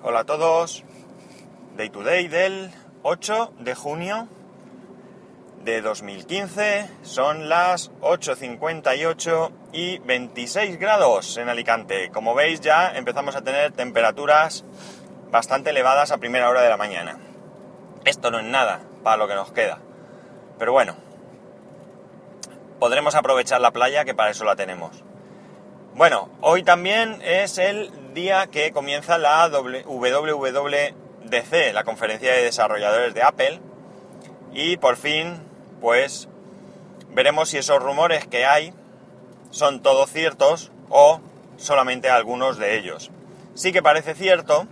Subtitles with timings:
[0.00, 0.84] Hola a todos.
[1.76, 2.70] Day to day del
[3.02, 4.28] 8 de junio
[5.64, 6.88] de 2015.
[7.02, 12.10] Son las 8.58 y 26 grados en Alicante.
[12.10, 14.64] Como veis ya empezamos a tener temperaturas
[15.32, 17.18] bastante elevadas a primera hora de la mañana.
[18.04, 19.80] Esto no es nada para lo que nos queda.
[20.60, 20.94] Pero bueno,
[22.78, 25.02] podremos aprovechar la playa que para eso la tenemos.
[25.98, 29.82] Bueno, hoy también es el día que comienza la WWDC,
[31.72, 33.58] la conferencia de desarrolladores de Apple,
[34.52, 35.42] y por fin,
[35.80, 36.28] pues,
[37.10, 38.72] veremos si esos rumores que hay
[39.50, 41.20] son todos ciertos o
[41.56, 43.10] solamente algunos de ellos.
[43.54, 44.68] Sí que parece cierto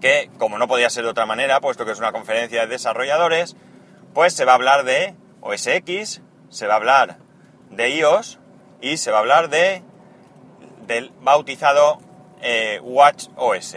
[0.00, 3.54] que, como no podía ser de otra manera, puesto que es una conferencia de desarrolladores,
[4.14, 7.18] pues se va a hablar de OS X, se va a hablar
[7.70, 8.40] de iOS
[8.80, 9.84] y se va a hablar de
[10.88, 12.00] del bautizado
[12.40, 13.76] eh, Watch OS.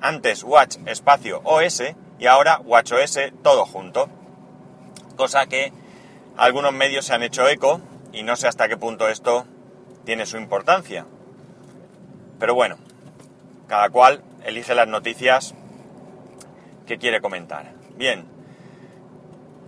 [0.00, 1.82] Antes Watch espacio OS
[2.18, 4.08] y ahora Watch OS todo junto.
[5.16, 5.72] Cosa que
[6.36, 7.80] algunos medios se han hecho eco
[8.12, 9.46] y no sé hasta qué punto esto
[10.04, 11.06] tiene su importancia.
[12.38, 12.78] Pero bueno,
[13.66, 15.54] cada cual elige las noticias
[16.86, 17.72] que quiere comentar.
[17.96, 18.26] Bien,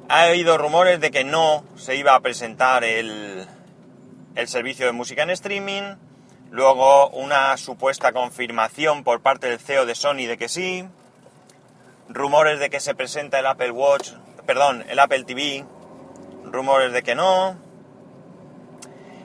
[0.08, 3.44] ha habido rumores de que no se iba a presentar el,
[4.36, 5.96] el servicio de música en streaming
[6.50, 10.84] Luego una supuesta confirmación por parte del CEO de Sony de que sí.
[12.08, 14.10] Rumores de que se presenta el Apple Watch,
[14.46, 15.64] perdón, el Apple TV.
[16.44, 17.56] Rumores de que no.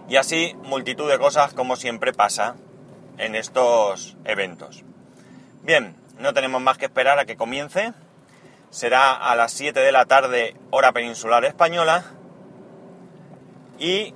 [0.07, 2.57] Y así multitud de cosas como siempre pasa
[3.17, 4.83] en estos eventos.
[5.63, 7.93] Bien, no tenemos más que esperar a que comience.
[8.69, 12.05] Será a las 7 de la tarde hora peninsular española.
[13.79, 14.13] Y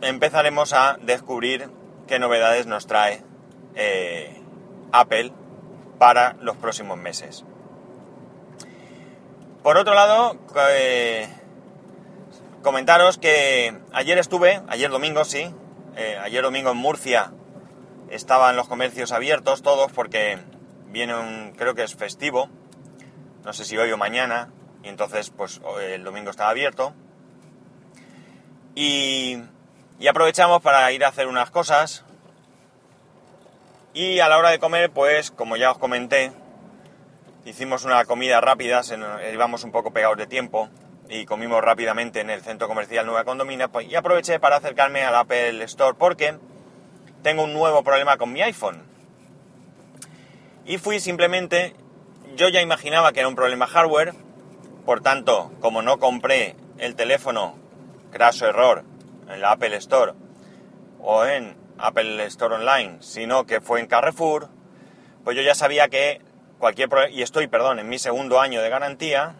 [0.00, 1.68] empezaremos a descubrir
[2.06, 3.22] qué novedades nos trae
[3.74, 4.40] eh,
[4.92, 5.32] Apple
[5.98, 7.44] para los próximos meses.
[9.62, 10.38] Por otro lado,
[10.70, 11.28] eh,
[12.62, 15.52] comentaros que ayer estuve, ayer domingo sí,
[15.96, 17.32] eh, ayer domingo en Murcia
[18.10, 20.38] estaban los comercios abiertos todos porque
[20.88, 22.48] viene un, creo que es festivo,
[23.44, 24.50] no sé si hoy o mañana,
[24.84, 26.94] y entonces pues el domingo estaba abierto.
[28.76, 29.38] Y
[29.98, 32.04] y aprovechamos para ir a hacer unas cosas.
[33.94, 36.32] Y a la hora de comer, pues como ya os comenté,
[37.44, 38.82] hicimos una comida rápida,
[39.32, 40.68] íbamos un poco pegados de tiempo
[41.08, 45.14] y comimos rápidamente en el centro comercial Nueva Condomina pues, y aproveché para acercarme al
[45.14, 46.36] Apple Store porque
[47.22, 48.82] tengo un nuevo problema con mi iPhone.
[50.66, 51.74] Y fui simplemente,
[52.34, 54.14] yo ya imaginaba que era un problema hardware,
[54.84, 57.56] por tanto, como no compré el teléfono,
[58.10, 58.84] craso error,
[59.28, 60.12] en la Apple Store
[61.00, 64.48] o en Apple Store Online, sino que fue en Carrefour,
[65.24, 66.20] pues yo ya sabía que
[66.58, 69.34] cualquier y estoy, perdón, en mi segundo año de garantía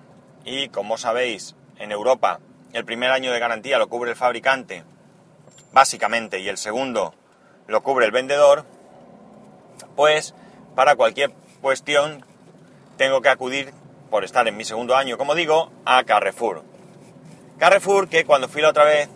[0.44, 2.40] y como sabéis, en Europa
[2.72, 4.84] el primer año de garantía lo cubre el fabricante,
[5.72, 7.14] básicamente, y el segundo
[7.66, 8.64] lo cubre el vendedor,
[9.94, 10.34] pues
[10.74, 11.32] para cualquier
[11.62, 12.24] cuestión
[12.96, 13.72] tengo que acudir,
[14.10, 16.62] por estar en mi segundo año, como digo, a Carrefour.
[17.58, 19.08] Carrefour que cuando fui la otra vez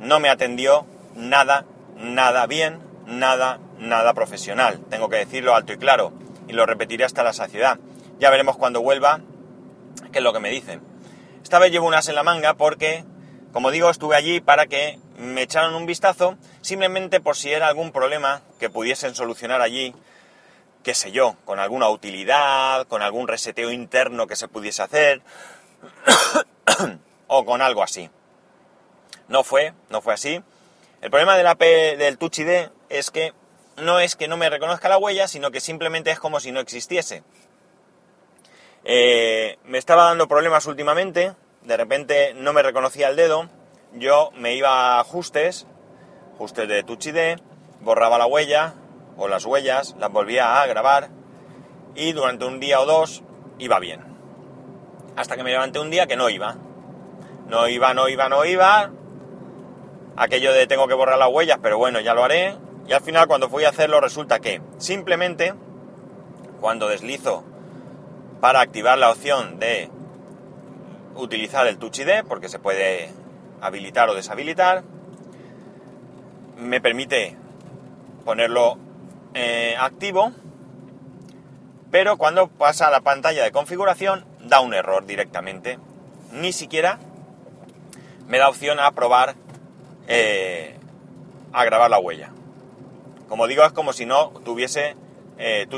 [0.00, 1.66] no me atendió nada,
[1.96, 4.80] nada bien, nada, nada profesional.
[4.90, 6.12] Tengo que decirlo alto y claro
[6.48, 7.78] y lo repetiré hasta la saciedad.
[8.18, 9.20] Ya veremos cuando vuelva
[10.10, 10.82] qué es lo que me dicen.
[11.42, 13.04] Esta vez llevo unas en la manga porque,
[13.52, 17.92] como digo, estuve allí para que me echaran un vistazo, simplemente por si era algún
[17.92, 19.94] problema que pudiesen solucionar allí,
[20.82, 25.22] qué sé yo, con alguna utilidad, con algún reseteo interno que se pudiese hacer,
[27.26, 28.10] o con algo así.
[29.30, 30.42] No fue, no fue así.
[31.00, 33.32] El problema del, del Touch ID es que
[33.76, 36.58] no es que no me reconozca la huella, sino que simplemente es como si no
[36.58, 37.22] existiese.
[38.82, 43.48] Eh, me estaba dando problemas últimamente, de repente no me reconocía el dedo,
[43.94, 45.64] yo me iba a ajustes,
[46.34, 47.38] ajustes de Touch ID,
[47.80, 48.74] borraba la huella
[49.16, 51.08] o las huellas, las volvía a grabar
[51.94, 53.22] y durante un día o dos
[53.60, 54.02] iba bien.
[55.14, 56.56] Hasta que me levanté un día que no iba.
[57.46, 58.92] No iba, no iba, no iba,
[60.16, 62.56] aquello de tengo que borrar las huellas, pero bueno, ya lo haré.
[62.86, 65.54] Y al final cuando fui a hacerlo resulta que simplemente
[66.60, 67.44] cuando deslizo
[68.40, 69.90] para activar la opción de
[71.14, 73.10] utilizar el Touch ID, porque se puede
[73.60, 74.82] habilitar o deshabilitar,
[76.56, 77.36] me permite
[78.24, 78.78] ponerlo
[79.34, 80.32] eh, activo,
[81.90, 85.78] pero cuando pasa a la pantalla de configuración da un error directamente.
[86.32, 86.98] Ni siquiera
[88.28, 89.34] me da opción a probar
[90.12, 90.74] eh,
[91.52, 92.32] a grabar la huella.
[93.28, 94.96] Como digo, es como si no tuviese
[95.38, 95.68] eh.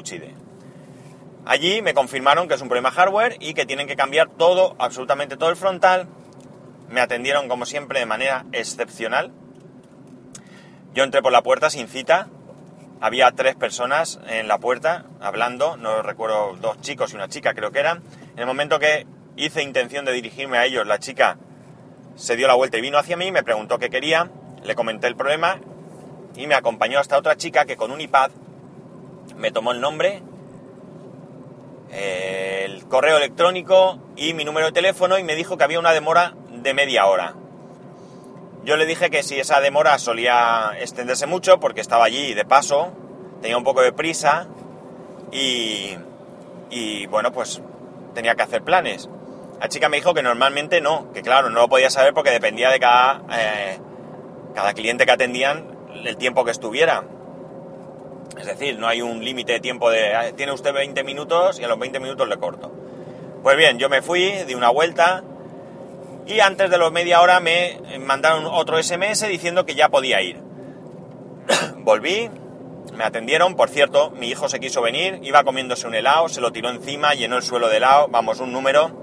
[1.44, 5.36] Allí me confirmaron que es un problema hardware y que tienen que cambiar todo, absolutamente
[5.36, 6.08] todo el frontal.
[6.88, 9.32] Me atendieron como siempre de manera excepcional.
[10.94, 12.28] Yo entré por la puerta sin cita.
[13.02, 17.70] Había tres personas en la puerta hablando, no recuerdo, dos chicos y una chica creo
[17.70, 18.02] que eran.
[18.32, 19.06] En el momento que
[19.36, 21.36] hice intención de dirigirme a ellos, la chica
[22.16, 24.30] se dio la vuelta y vino hacia mí, me preguntó qué quería,
[24.62, 25.60] le comenté el problema
[26.36, 28.30] y me acompañó hasta otra chica que con un iPad
[29.36, 30.22] me tomó el nombre,
[31.90, 36.34] el correo electrónico y mi número de teléfono y me dijo que había una demora
[36.50, 37.34] de media hora.
[38.64, 42.92] Yo le dije que si esa demora solía extenderse mucho porque estaba allí de paso,
[43.40, 44.46] tenía un poco de prisa
[45.32, 45.96] y,
[46.70, 47.60] y bueno, pues
[48.14, 49.08] tenía que hacer planes.
[49.62, 52.68] La chica me dijo que normalmente no, que claro, no lo podía saber porque dependía
[52.68, 53.78] de cada, eh,
[54.56, 55.68] cada cliente que atendían
[56.04, 57.04] el tiempo que estuviera.
[58.36, 61.68] Es decir, no hay un límite de tiempo de, tiene usted 20 minutos y a
[61.68, 62.72] los 20 minutos le corto.
[63.44, 65.22] Pues bien, yo me fui, di una vuelta
[66.26, 70.40] y antes de los media hora me mandaron otro SMS diciendo que ya podía ir.
[71.76, 72.28] Volví,
[72.94, 76.50] me atendieron, por cierto, mi hijo se quiso venir, iba comiéndose un helado, se lo
[76.50, 79.01] tiró encima, llenó el suelo de helado, vamos, un número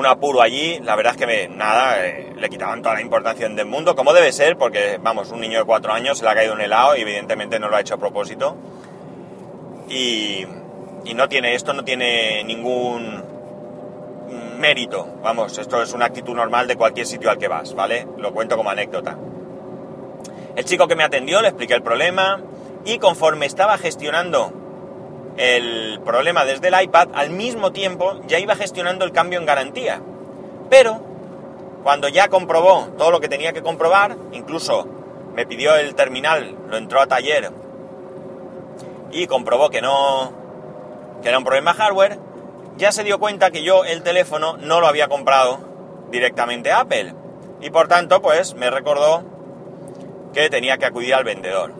[0.00, 3.46] un apuro allí, la verdad es que me, nada, eh, le quitaban toda la importancia
[3.48, 6.34] del mundo, como debe ser, porque vamos, un niño de cuatro años se le ha
[6.34, 8.56] caído un helado y evidentemente no lo ha hecho a propósito.
[9.88, 10.46] Y,
[11.04, 13.22] y no tiene, esto no tiene ningún
[14.58, 18.06] mérito, vamos, esto es una actitud normal de cualquier sitio al que vas, ¿vale?
[18.16, 19.18] Lo cuento como anécdota.
[20.56, 22.40] El chico que me atendió le expliqué el problema
[22.84, 24.52] y conforme estaba gestionando
[25.36, 30.00] el problema desde el iPad, al mismo tiempo ya iba gestionando el cambio en garantía.
[30.68, 31.00] Pero,
[31.82, 34.86] cuando ya comprobó todo lo que tenía que comprobar, incluso
[35.34, 37.50] me pidió el terminal, lo entró a taller
[39.12, 40.32] y comprobó que no,
[41.22, 42.18] que era un problema hardware,
[42.76, 45.58] ya se dio cuenta que yo el teléfono no lo había comprado
[46.10, 47.14] directamente a Apple.
[47.60, 49.22] Y por tanto, pues me recordó
[50.32, 51.74] que tenía que acudir al vendedor.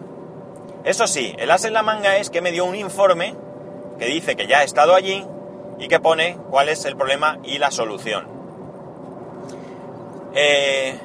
[0.85, 3.35] Eso sí, el as en la manga es que me dio un informe
[3.99, 5.27] que dice que ya ha estado allí
[5.79, 8.27] y que pone cuál es el problema y la solución.
[10.35, 10.99] Eh,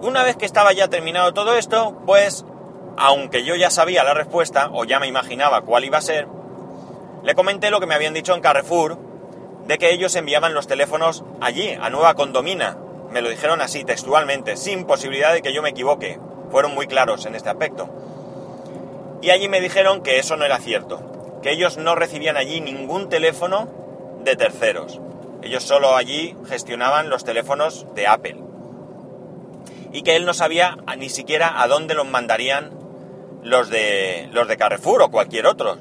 [0.00, 2.44] una vez que estaba ya terminado todo esto, pues,
[2.96, 6.28] aunque yo ya sabía la respuesta, o ya me imaginaba cuál iba a ser,
[7.22, 8.98] le comenté lo que me habían dicho en Carrefour,
[9.66, 12.76] de que ellos enviaban los teléfonos allí, a Nueva Condomina.
[13.10, 16.18] Me lo dijeron así, textualmente, sin posibilidad de que yo me equivoque.
[16.50, 17.88] Fueron muy claros en este aspecto.
[19.22, 23.08] Y allí me dijeron que eso no era cierto, que ellos no recibían allí ningún
[23.08, 23.68] teléfono
[24.24, 25.00] de terceros.
[25.42, 28.42] Ellos solo allí gestionaban los teléfonos de Apple.
[29.92, 32.72] Y que él no sabía ni siquiera a dónde los mandarían
[33.42, 35.78] los de, los de Carrefour o cualquier otro.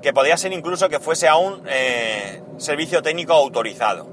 [0.00, 4.06] Que podía ser incluso que fuese a un eh, servicio técnico autorizado.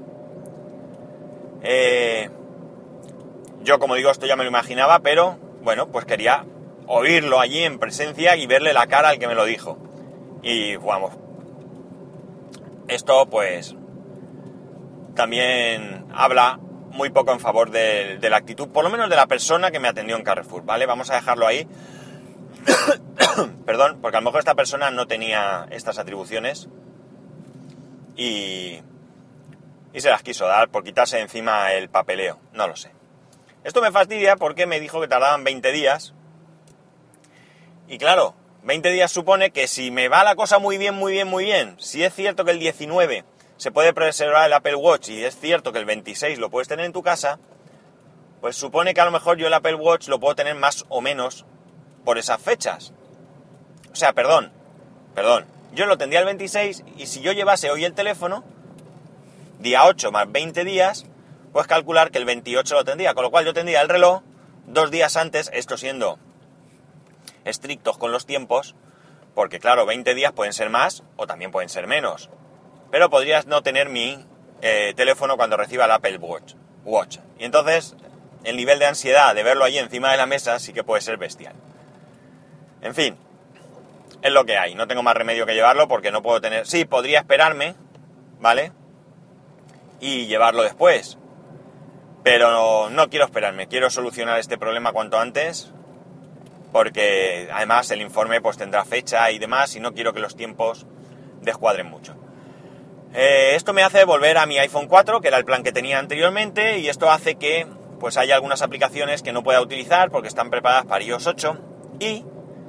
[1.62, 2.30] Eh,
[3.62, 6.44] yo, como digo, esto ya me lo imaginaba, pero bueno, pues quería
[6.94, 9.78] oírlo allí en presencia y verle la cara al que me lo dijo.
[10.42, 11.14] Y vamos,
[12.86, 13.74] esto pues
[15.14, 16.58] también habla
[16.90, 19.88] muy poco en favor de, la actitud, por lo menos de la persona que me
[19.88, 20.84] atendió en Carrefour, ¿vale?
[20.84, 21.66] Vamos a dejarlo ahí.
[23.66, 26.68] Perdón, porque a lo mejor esta persona no tenía estas atribuciones
[28.16, 28.82] y,
[29.94, 32.90] y se las quiso dar por quitarse encima el papeleo, no lo sé.
[33.64, 36.14] Esto me fastidia porque me dijo que tardaban 20 días
[37.92, 41.28] y claro, 20 días supone que si me va la cosa muy bien, muy bien,
[41.28, 43.26] muy bien, si es cierto que el 19
[43.58, 46.86] se puede preservar el Apple Watch y es cierto que el 26 lo puedes tener
[46.86, 47.38] en tu casa,
[48.40, 51.02] pues supone que a lo mejor yo el Apple Watch lo puedo tener más o
[51.02, 51.44] menos
[52.02, 52.94] por esas fechas.
[53.92, 54.52] O sea, perdón,
[55.14, 55.44] perdón,
[55.74, 58.42] yo lo tendría el 26 y si yo llevase hoy el teléfono,
[59.58, 61.04] día 8 más 20 días,
[61.52, 64.22] pues calcular que el 28 lo tendría, con lo cual yo tendría el reloj
[64.66, 66.18] dos días antes, esto siendo
[67.44, 68.74] estrictos con los tiempos,
[69.34, 72.30] porque claro, 20 días pueden ser más o también pueden ser menos.
[72.90, 74.24] Pero podrías no tener mi
[74.60, 77.18] eh, teléfono cuando reciba el Apple Watch, Watch.
[77.38, 77.96] Y entonces
[78.44, 81.16] el nivel de ansiedad de verlo ahí encima de la mesa sí que puede ser
[81.16, 81.54] bestial.
[82.82, 83.16] En fin,
[84.20, 84.74] es lo que hay.
[84.74, 86.66] No tengo más remedio que llevarlo porque no puedo tener...
[86.66, 87.74] Sí, podría esperarme,
[88.40, 88.72] ¿vale?
[90.00, 91.16] Y llevarlo después.
[92.24, 93.68] Pero no quiero esperarme.
[93.68, 95.72] Quiero solucionar este problema cuanto antes
[96.72, 100.86] porque además el informe pues tendrá fecha y demás y no quiero que los tiempos
[101.42, 102.16] descuadren mucho.
[103.14, 105.98] Eh, esto me hace volver a mi iPhone 4, que era el plan que tenía
[105.98, 107.66] anteriormente, y esto hace que
[108.00, 111.58] pues haya algunas aplicaciones que no pueda utilizar porque están preparadas para iOS 8
[112.00, 112.24] y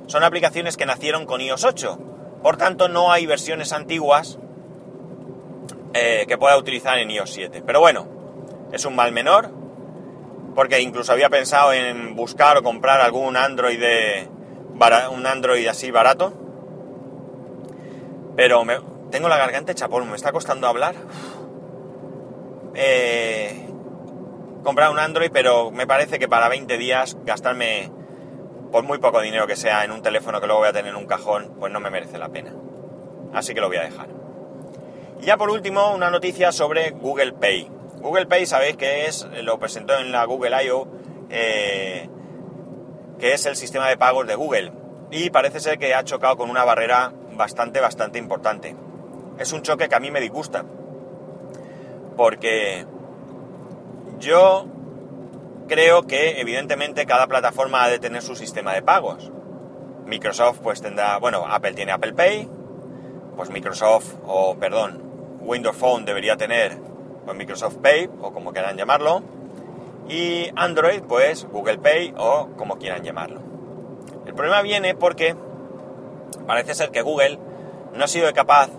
[0.05, 1.99] son aplicaciones que nacieron con iOS 8.
[2.43, 4.37] Por tanto, no hay versiones antiguas
[5.93, 7.63] eh, que pueda utilizar en iOS 7.
[7.65, 8.07] Pero bueno,
[8.73, 9.62] es un mal menor,
[10.55, 14.27] porque incluso había pensado en buscar o comprar algún Android de,
[15.11, 16.33] un Android así barato.
[18.35, 18.77] Pero me,
[19.11, 20.95] tengo la garganta hecha me está costando hablar.
[22.75, 23.69] Eh,
[24.63, 27.91] comprar un Android, pero me parece que para 20 días gastarme
[28.71, 30.95] por muy poco dinero que sea en un teléfono que luego voy a tener en
[30.95, 32.53] un cajón, pues no me merece la pena.
[33.33, 34.07] Así que lo voy a dejar.
[35.21, 37.69] Y ya por último, una noticia sobre Google Pay.
[38.03, 40.87] Google Pay, sabéis que es, lo presentó en la Google I.O.,
[41.29, 42.09] eh,
[43.17, 44.73] que es el sistema de pagos de Google.
[45.09, 48.75] Y parece ser que ha chocado con una barrera bastante, bastante importante.
[49.39, 50.65] Es un choque que a mí me disgusta.
[52.17, 52.85] Porque
[54.19, 54.65] yo
[55.69, 59.31] creo que evidentemente cada plataforma ha de tener su sistema de pagos.
[60.05, 62.49] Microsoft pues tendrá, bueno, Apple tiene Apple Pay,
[63.37, 65.01] pues Microsoft, o perdón,
[65.39, 66.92] Windows Phone debería tener
[67.25, 69.21] pues Microsoft Pay, o como quieran llamarlo,
[70.07, 73.41] y Android pues Google Pay o como quieran llamarlo.
[74.25, 75.35] El problema viene porque
[76.47, 77.39] parece ser que Google
[77.93, 78.69] no ha sido capaz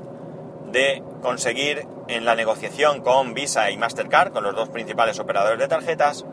[0.70, 5.68] de conseguir en la negociación con Visa y Mastercard, con los dos principales operadores de
[5.68, 6.26] tarjetas,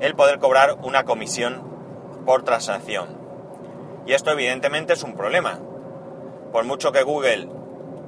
[0.00, 1.62] el poder cobrar una comisión
[2.24, 3.18] por transacción.
[4.06, 5.58] Y esto evidentemente es un problema.
[6.52, 7.48] Por mucho que Google,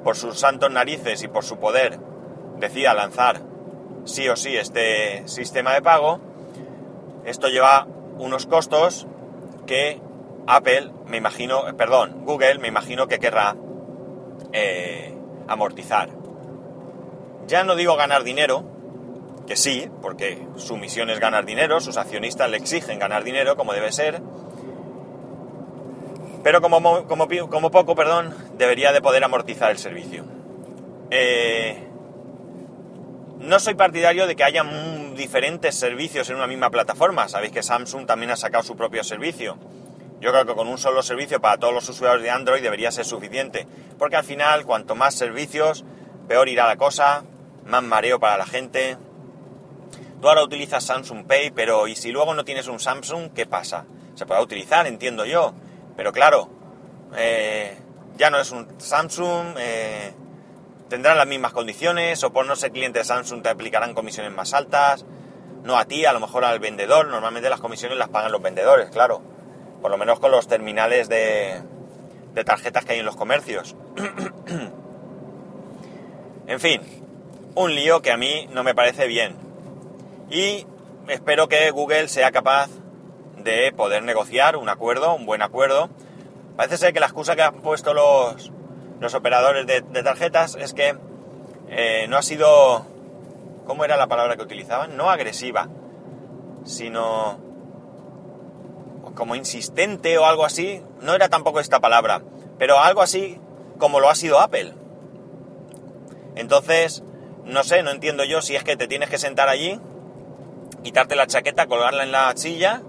[0.04, 1.98] por sus santos narices y por su poder,
[2.60, 3.40] decida lanzar
[4.04, 6.20] sí o sí este sistema de pago,
[7.24, 7.86] esto lleva
[8.18, 9.06] unos costos
[9.66, 10.00] que
[10.46, 13.56] Apple, me imagino, perdón, Google, me imagino que querrá
[14.52, 15.14] eh,
[15.48, 16.10] amortizar.
[17.46, 18.64] Ya no digo ganar dinero,
[19.46, 23.72] que sí, porque su misión es ganar dinero, sus accionistas le exigen ganar dinero, como
[23.72, 24.22] debe ser,
[26.42, 30.24] pero como, como, como poco, perdón, debería de poder amortizar el servicio.
[31.10, 31.89] Eh,
[33.40, 34.62] no soy partidario de que haya
[35.16, 37.28] diferentes servicios en una misma plataforma.
[37.28, 39.56] Sabéis que Samsung también ha sacado su propio servicio.
[40.20, 43.06] Yo creo que con un solo servicio para todos los usuarios de Android debería ser
[43.06, 43.66] suficiente.
[43.98, 45.84] Porque al final, cuanto más servicios,
[46.28, 47.24] peor irá la cosa,
[47.64, 48.98] más mareo para la gente.
[50.20, 53.86] Tú ahora utilizas Samsung Pay, pero ¿y si luego no tienes un Samsung, qué pasa?
[54.14, 55.54] Se podrá utilizar, entiendo yo.
[55.96, 56.50] Pero claro,
[57.16, 57.78] eh,
[58.18, 60.12] ya no es un Samsung, eh,
[60.90, 64.52] tendrán las mismas condiciones, o por no ser cliente de Samsung te aplicarán comisiones más
[64.52, 65.06] altas.
[65.62, 67.06] No a ti, a lo mejor al vendedor.
[67.06, 69.22] Normalmente las comisiones las pagan los vendedores, claro.
[69.80, 71.62] Por lo menos con los terminales de,
[72.34, 73.76] de tarjetas que hay en los comercios.
[76.46, 76.82] en fin,
[77.54, 79.36] un lío que a mí no me parece bien.
[80.28, 80.66] Y
[81.08, 82.68] espero que Google sea capaz
[83.36, 85.88] de poder negociar un acuerdo, un buen acuerdo.
[86.56, 88.52] Parece ser que la excusa que han puesto los,
[89.00, 90.96] los operadores de, tarjetas es que
[91.68, 92.86] eh, no ha sido,
[93.66, 94.96] ¿cómo era la palabra que utilizaban?
[94.96, 95.68] No agresiva,
[96.64, 97.38] sino
[99.14, 100.82] como insistente o algo así.
[101.00, 102.22] No era tampoco esta palabra,
[102.58, 103.40] pero algo así
[103.78, 104.74] como lo ha sido Apple.
[106.36, 107.02] Entonces,
[107.44, 109.80] no sé, no entiendo yo si es que te tienes que sentar allí
[110.82, 112.82] quitarte la chaqueta, colgarla en la silla,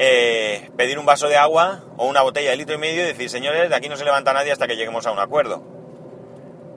[0.00, 3.28] eh, pedir un vaso de agua o una botella de litro y medio y decir,
[3.28, 5.60] señores, de aquí no se levanta nadie hasta que lleguemos a un acuerdo.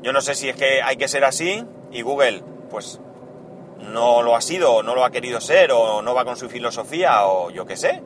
[0.01, 2.99] Yo no sé si es que hay que ser así y Google, pues,
[3.77, 6.49] no lo ha sido, o no lo ha querido ser, o no va con su
[6.49, 8.01] filosofía, o yo qué sé.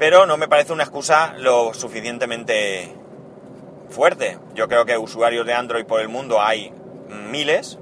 [0.00, 2.92] Pero no me parece una excusa lo suficientemente
[3.88, 4.38] fuerte.
[4.54, 6.72] Yo creo que usuarios de Android por el mundo hay
[7.08, 7.78] miles,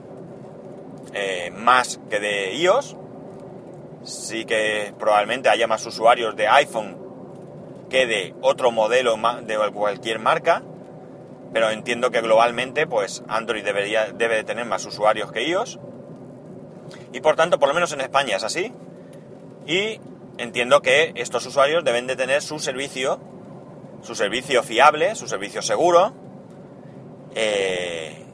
[1.15, 2.99] eh, más que de iOS.
[4.05, 6.99] Sí que probablemente haya más usuarios de iPhone
[7.89, 10.63] que de otro modelo de cualquier marca,
[11.53, 15.79] pero entiendo que globalmente pues Android debería, debe de tener más usuarios que iOS.
[17.13, 18.73] Y por tanto, por lo menos en España es así.
[19.67, 20.01] Y
[20.39, 23.21] entiendo que estos usuarios deben de tener su servicio,
[24.03, 26.15] su servicio fiable, su servicio seguro,
[27.35, 28.25] eh,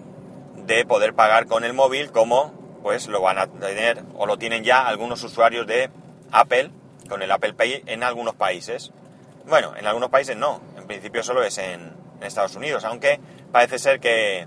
[0.56, 2.57] de poder pagar con el móvil como
[2.88, 5.90] pues lo van a tener o lo tienen ya algunos usuarios de
[6.32, 6.70] Apple
[7.06, 8.92] con el Apple Pay en algunos países.
[9.44, 11.92] Bueno, en algunos países no, en principio solo es en,
[12.22, 13.20] Estados Unidos, aunque
[13.52, 14.46] parece ser que,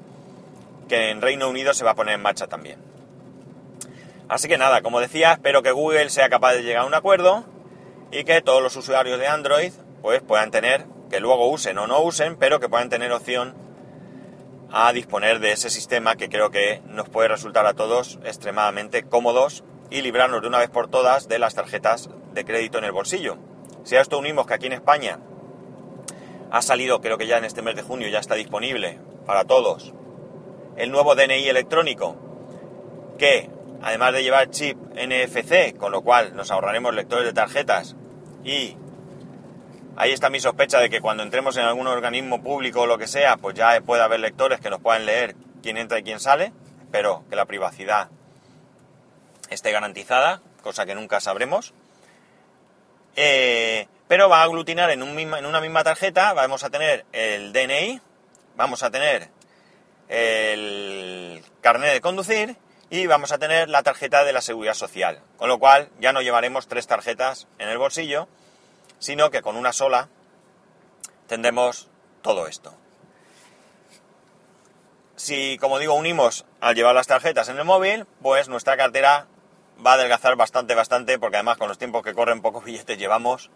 [0.90, 2.80] que en Reino Unido se va a poner en marcha también.
[4.28, 7.46] Así que nada, como decía, espero que Google sea capaz de llegar a un acuerdo
[8.12, 9.72] y que todos los usuarios de Android
[10.02, 13.54] pues puedan tener, que luego usen o no usen, pero que puedan tener opción
[14.72, 19.64] a disponer de ese sistema que creo que nos puede resultar a todos extremadamente cómodos
[19.90, 23.38] y librarnos de una vez por todas de las tarjetas de crédito en el bolsillo.
[23.84, 25.20] Si a esto unimos que aquí en España
[26.52, 29.94] ha salido, creo que ya en este mes de junio ya está disponible para todos,
[30.78, 32.16] el nuevo DNI electrónico,
[33.18, 33.50] que
[33.82, 37.98] además de llevar chip NFC, con lo cual nos ahorraremos lectores de tarjetas
[38.44, 38.78] y
[39.96, 43.08] ahí está mi sospecha de que cuando entremos en algún organismo público o lo que
[43.08, 46.52] sea, pues ya puede haber lectores que nos puedan leer quién entra y quién sale,
[46.92, 48.10] pero que la privacidad
[49.50, 51.74] esté garantizada, cosa que nunca sabremos.
[53.16, 58.02] Eh, pero va a aglutinar en, en una misma tarjeta, vamos a tener el DNI,
[58.56, 59.30] vamos a tener
[60.08, 62.58] el carnet de conducir
[62.90, 65.22] y vamos a tener la tarjeta de la seguridad social.
[65.38, 68.28] Con lo cual ya no llevaremos tres tarjetas en el bolsillo,
[69.02, 70.08] sino que con una sola
[71.28, 71.90] tendremos
[72.22, 72.74] todo esto.
[75.16, 79.28] Si, como digo, unimos al llevar las tarjetas en el móvil, pues nuestra cartera
[79.86, 83.50] va a adelgazar bastante, bastante, porque además con los tiempos que corren pocos billetes llevamos.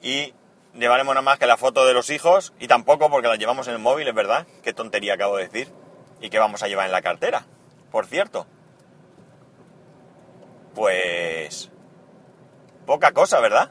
[0.00, 0.32] Y
[0.74, 3.74] llevaremos nada más que la foto de los hijos, y tampoco porque la llevamos en
[3.74, 4.46] el móvil, es verdad.
[4.62, 5.68] Qué tontería acabo de decir.
[6.22, 7.44] ¿Y qué vamos a llevar en la cartera?
[7.90, 8.46] Por cierto.
[10.74, 11.70] Pues...
[12.86, 13.70] Poca cosa, ¿verdad?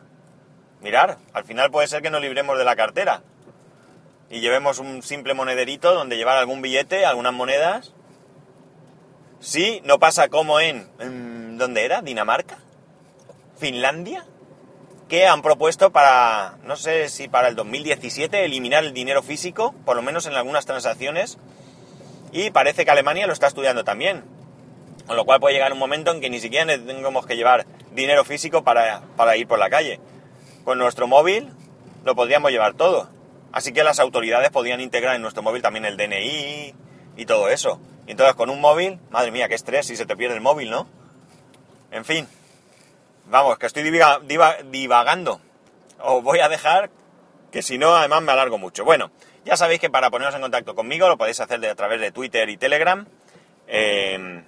[0.81, 3.21] Mirar, al final puede ser que nos libremos de la cartera
[4.31, 7.93] y llevemos un simple monederito donde llevar algún billete, algunas monedas.
[9.41, 10.88] Sí, no pasa como en...
[11.57, 12.01] ¿Dónde era?
[12.01, 12.57] ¿Dinamarca?
[13.57, 14.25] ¿Finlandia?
[15.09, 19.97] Que han propuesto para, no sé si para el 2017, eliminar el dinero físico, por
[19.97, 21.38] lo menos en algunas transacciones.
[22.31, 24.23] Y parece que Alemania lo está estudiando también.
[25.05, 28.23] Con lo cual puede llegar un momento en que ni siquiera tengamos que llevar dinero
[28.23, 30.00] físico para, para ir por la calle
[30.63, 31.50] con nuestro móvil
[32.03, 33.10] lo podríamos llevar todo.
[33.51, 36.74] Así que las autoridades podían integrar en nuestro móvil también el DNI
[37.18, 37.80] y todo eso.
[38.08, 40.70] Y entonces con un móvil, madre mía, qué estrés si se te pierde el móvil,
[40.70, 40.88] ¿no?
[41.91, 42.27] En fin,
[43.25, 45.41] vamos, que estoy divagando.
[46.00, 46.89] Os voy a dejar,
[47.51, 48.86] que si no, además me alargo mucho.
[48.86, 49.12] Bueno,
[49.46, 52.50] ya sabéis que para poneros en contacto conmigo lo podéis hacer a través de Twitter
[52.50, 53.06] y Telegram.
[53.67, 54.43] Eh,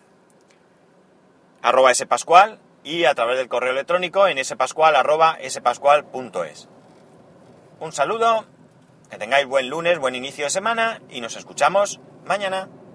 [1.61, 6.67] arroba spascual y a través del correo electrónico en spascual.es.
[7.79, 8.45] Un saludo,
[9.09, 12.69] que tengáis buen lunes, buen inicio de semana y nos escuchamos mañana.